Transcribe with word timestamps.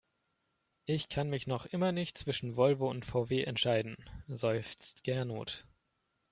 Ich 0.85 1.09
kann 1.09 1.29
mich 1.29 1.45
noch 1.45 1.67
immer 1.67 1.91
nicht 1.91 2.17
zwischen 2.17 2.55
Volvo 2.57 2.89
und 2.89 3.05
VW 3.05 3.43
entscheiden, 3.43 3.97
seufzt 4.27 5.03
Gernot. 5.03 5.63